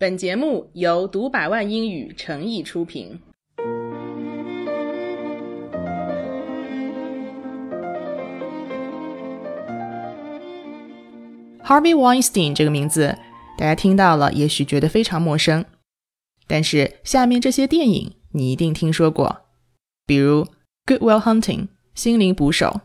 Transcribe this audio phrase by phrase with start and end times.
[0.00, 3.18] 本节目由读百万英语诚意出品。
[11.64, 13.18] Harvey Weinstein 这个名字，
[13.58, 15.64] 大家听到了，也许觉得非常陌生。
[16.46, 19.46] 但是下面这些电影你一定听说过，
[20.06, 20.44] 比如
[20.86, 21.62] 《Good Will Hunting》
[21.96, 22.82] 心灵捕手，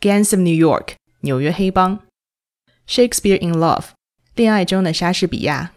[0.06, 0.84] 《Gangs of New York》
[1.22, 1.96] 纽约黑帮，
[2.86, 3.80] 《Shakespeare in Love》
[4.34, 5.72] 恋爱中的莎士比亚。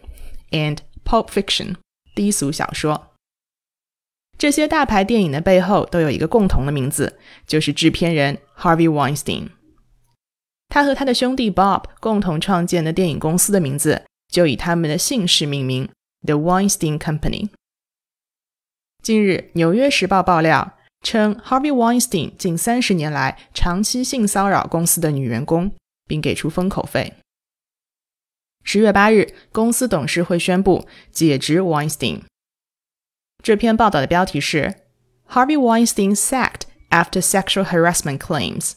[0.50, 1.76] And Pulp Fiction
[2.14, 3.08] 低俗小说。
[4.38, 9.50] 这些大牌电影的背后都有一个共同的名字，就是制片人 Harvey Weinstein。
[10.68, 15.90] 他和他的兄弟 Bob 共同创建的电影公司的名字就以他们的姓氏命名
[16.24, 17.50] ，The Weinstein Company。
[19.02, 25.74] 近日，《纽约时报》爆料称，Harvey Weinstein 近三十年来长期性骚扰公司的女员工，
[26.06, 27.14] 并给出封口费。
[28.62, 32.20] 十月八日，公司董事会宣布解职 Weinstein。
[33.42, 34.74] 这篇报道的标题是
[35.28, 38.74] “Harvey Weinstein sacked after sexual harassment claims”。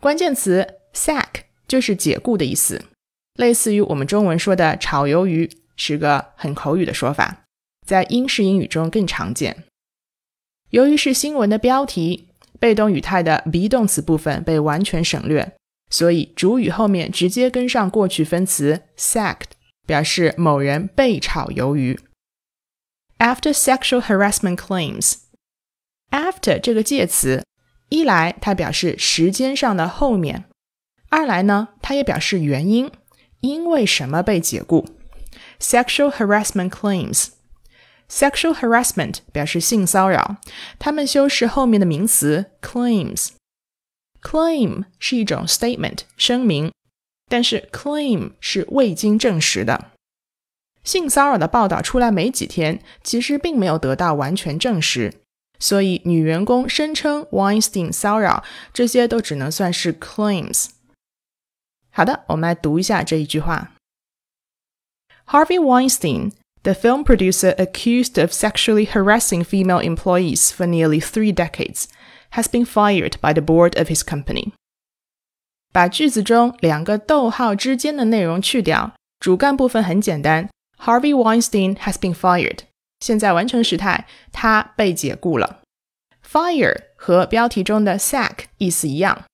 [0.00, 2.84] 关键词 “sack” 就是解雇的意思，
[3.34, 7.44] 类似于我们中文说的“炒鱿鱼”，是个很口语的说法，
[7.86, 9.64] 在英式英语中更常见。
[10.70, 15.56] 由于是新闻的标题，被动语态的 be 动词部分被完全省略。
[15.90, 19.50] 所以主语后面直接跟上过去分词 sacked，
[19.86, 21.98] 表示某人被炒鱿鱼。
[23.18, 27.44] After sexual harassment claims，after 这个介词，
[27.90, 30.44] 一来它表示时间上的后面，
[31.10, 32.90] 二来呢它也表示原因，
[33.40, 34.86] 因为什么被解雇。
[35.60, 40.36] Sexual harassment claims，sexual harassment 表示性骚扰，
[40.78, 43.32] 它们修饰后面的名词 claims。
[44.21, 46.71] Claim 是一种 statement 声明，
[47.29, 49.91] 但是 claim 是未经证实的。
[50.83, 55.13] 性骚扰的报道出来没几天，其实并没有得到完全证实，
[55.59, 60.69] 所以女员工声称 Weinstein 骚扰，这些都只能算是 claims。
[61.91, 63.71] 好的，我们来读一下这一句话：
[65.27, 66.33] Harvey Weinstein,
[66.63, 71.85] the film producer accused of sexually harassing female employees for nearly three decades.
[72.32, 74.52] has been fired by the board of his company。
[75.72, 80.48] 把句子中两个逗号之间的内容去掉，主干部分很简单。
[80.78, 82.60] Harvey Weinstein has been fired。
[83.00, 85.60] 现在完成时态，他被解雇了。
[86.26, 89.24] Fire 和标题中的 sack 意思一样。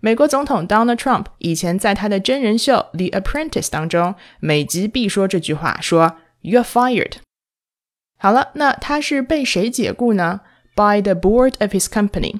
[0.00, 7.14] 美国总统 Donald Trump 以前在他的真人秀《The Apprentice》当中，每集必说这句话，说 "You're fired"。
[8.18, 10.42] 好了，那他是被谁解雇呢
[10.78, 12.38] ？by the board of his company.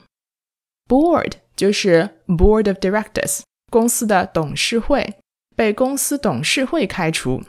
[0.87, 5.17] Board 就是 board of directors，公司的董事会
[5.57, 7.43] 被公司董事会开除。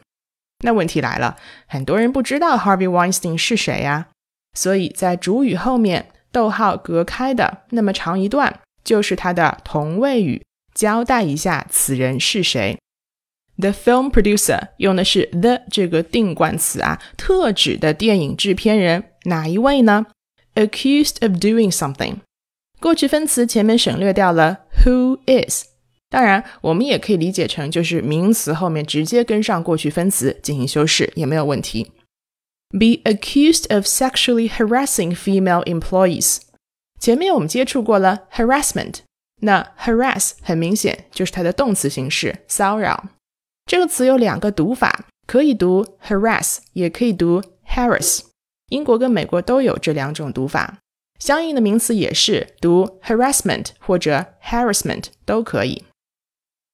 [0.64, 4.08] 那问题来了，很多人不知道 Harvey Weinstein 是谁呀？
[4.58, 12.80] 所以在主语后面逗号隔开的那么长一段，就是它的同位语，交代一下此人是谁。
[13.58, 20.08] The film producer 用的是 the 这个定冠词啊，特指的电影制片人哪一位呢
[20.60, 22.18] ？accused of doing something，
[22.80, 25.66] 过去分词前面省略掉了 who is。
[26.10, 31.92] 当然，我们也可以理解成就是名词后面直接跟上过去分词进行修饰也没有问题。
[32.72, 36.40] Be accused of sexually harassing female employees。
[37.00, 38.98] 前面我们接触过了 harassment，
[39.42, 43.10] 那 harass 很明显就是它的动词形式骚扰。
[43.66, 48.22] 这个词有两个读法，可以读 harass，也可以读 harass。
[48.69, 50.79] 英国跟美国都有这两种读法，
[51.19, 55.85] 相应的名词也是读 harassment 或者 harassment 都可以。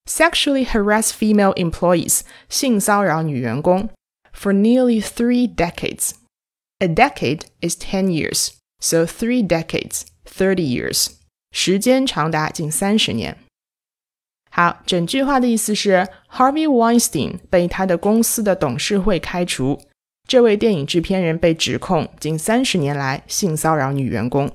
[0.09, 3.91] Sexually harass female employees，性骚扰女员工，
[4.35, 11.09] for nearly three decades。A decade is ten years, so three decades, thirty years，
[11.53, 13.37] 时间长达近三十年。
[14.51, 19.81] 好，整句话的意思是，Harvey Weinstein 被他的公司的董事会开除。
[20.28, 24.52] 这位电影制片人被指控近三十年来性骚扰女员工。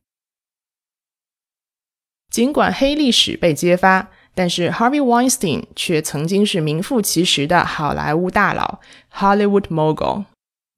[2.30, 8.80] 尽管黑历史被揭发，但是 Harvey Weinstein 却曾经是名副其实的好莱坞大佬
[9.12, 10.24] （Hollywood mogul）。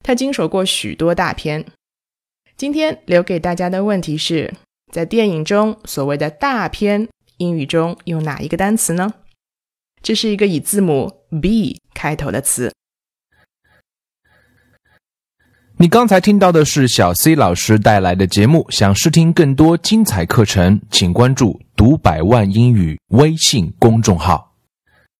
[0.03, 1.67] 他经手过许多大片。
[2.57, 4.55] 今天留给大家的问题是：
[4.93, 9.15] 在电影中所谓的大片，英语中用哪一个单词呢？
[10.03, 12.73] 这是一个以字母 B 开头的词。
[15.83, 18.65] 你刚才听到的是小 C 老师带来的节目。
[18.69, 24.52] 想试听更多精彩课程，请关注“读百万英语”微信公众号。